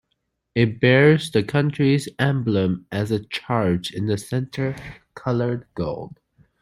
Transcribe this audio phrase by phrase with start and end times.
[0.55, 4.75] It bears the country's emblem as a charge in the center,
[5.13, 6.17] colored gold.